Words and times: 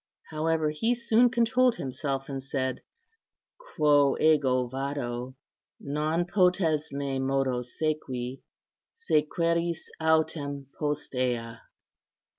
However, 0.31 0.71
he 0.71 0.95
soon 0.95 1.29
controlled 1.29 1.75
himself, 1.75 2.27
and 2.27 2.41
said, 2.41 2.81
"Quo 3.59 4.17
ego 4.19 4.65
vado, 4.65 5.35
non 5.79 6.25
potes 6.25 6.91
me 6.91 7.19
modo 7.19 7.61
sequi; 7.61 8.41
sequeris 8.95 9.91
autem 10.01 10.65
postea." 10.79 11.59